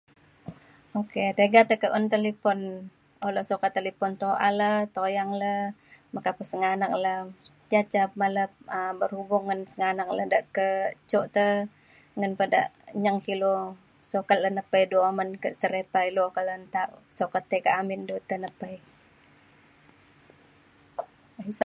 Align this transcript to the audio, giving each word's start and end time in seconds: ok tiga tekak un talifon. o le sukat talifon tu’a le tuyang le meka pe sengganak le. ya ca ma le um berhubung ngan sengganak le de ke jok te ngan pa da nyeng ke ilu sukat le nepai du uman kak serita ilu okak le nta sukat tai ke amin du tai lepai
ok 1.01 1.13
tiga 1.39 1.61
tekak 1.69 1.93
un 1.97 2.05
talifon. 2.13 2.59
o 3.25 3.27
le 3.35 3.41
sukat 3.49 3.71
talifon 3.77 4.11
tu’a 4.21 4.49
le 4.59 4.71
tuyang 4.95 5.31
le 5.41 5.53
meka 6.13 6.31
pe 6.37 6.43
sengganak 6.49 6.93
le. 7.03 7.15
ya 7.73 7.81
ca 7.93 8.03
ma 8.19 8.27
le 8.35 8.43
um 8.77 8.93
berhubung 8.99 9.43
ngan 9.47 9.61
sengganak 9.71 10.09
le 10.17 10.23
de 10.33 10.39
ke 10.55 10.67
jok 11.11 11.25
te 11.35 11.45
ngan 12.19 12.33
pa 12.39 12.45
da 12.53 12.61
nyeng 13.03 13.19
ke 13.25 13.31
ilu 13.35 13.53
sukat 14.11 14.37
le 14.43 14.49
nepai 14.57 14.83
du 14.91 14.97
uman 15.09 15.29
kak 15.43 15.57
serita 15.61 15.99
ilu 16.09 16.21
okak 16.29 16.43
le 16.47 16.53
nta 16.63 16.81
sukat 17.17 17.43
tai 17.49 17.59
ke 17.65 17.71
amin 17.79 18.01
du 18.09 18.15
tai 18.27 18.39
lepai 18.43 18.75